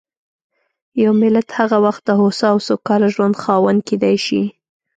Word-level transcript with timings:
یو 1.03 1.11
ملت 1.21 1.47
هغه 1.59 1.77
وخت 1.85 2.01
د 2.05 2.09
هوسا 2.19 2.47
او 2.53 2.59
سوکاله 2.67 3.07
ژوند 3.15 3.35
خاوند 3.43 3.79
کېدای 3.89 4.17
شي. 4.25 4.41